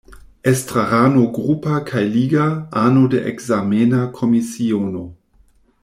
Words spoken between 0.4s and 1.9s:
Estrarano grupa